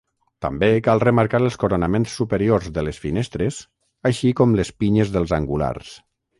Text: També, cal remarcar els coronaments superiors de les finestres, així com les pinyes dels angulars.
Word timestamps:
També, 0.43 0.69
cal 0.87 1.01
remarcar 1.03 1.41
els 1.43 1.57
coronaments 1.63 2.15
superiors 2.21 2.71
de 2.79 2.85
les 2.87 3.01
finestres, 3.05 3.61
així 4.13 4.35
com 4.43 4.59
les 4.61 4.75
pinyes 4.83 5.17
dels 5.19 5.39
angulars. 5.43 5.97